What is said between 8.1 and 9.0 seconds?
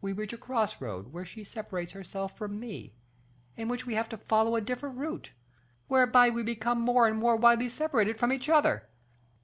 from each other.